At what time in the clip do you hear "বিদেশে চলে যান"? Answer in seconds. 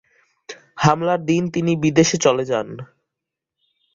1.83-2.67